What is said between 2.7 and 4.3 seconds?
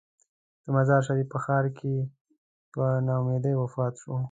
په نا امیدۍ وفات شو.